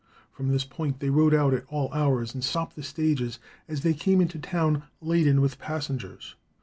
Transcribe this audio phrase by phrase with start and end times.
[0.31, 3.93] From this point they rode out at all hours and stopped the stages as they
[3.93, 6.33] came into town laden with passengers.